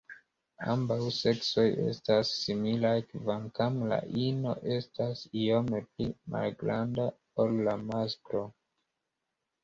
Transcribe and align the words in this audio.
Ambaŭ 0.73 0.95
seksoj 1.15 1.65
estas 1.89 2.29
similaj, 2.45 2.93
kvankam 3.11 3.77
la 3.91 3.99
ino 4.21 4.53
estas 4.77 5.21
iome 5.41 5.81
pli 5.91 6.07
malgranda 6.37 7.05
ol 7.45 7.55
la 7.69 7.77
masklo. 7.91 8.43